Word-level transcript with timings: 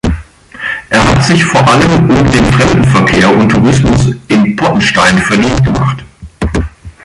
Er 0.89 1.07
hat 1.07 1.23
sich 1.23 1.43
vor 1.45 1.61
allem 1.69 2.09
um 2.09 2.31
den 2.31 2.45
Fremdenverkehr 2.45 3.29
und 3.37 3.49
Tourismus 3.49 4.07
in 4.29 4.55
Pottenstein 4.55 5.19
verdient 5.19 5.63
gemacht. 5.63 6.03